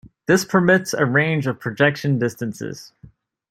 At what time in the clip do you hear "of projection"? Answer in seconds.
1.45-2.17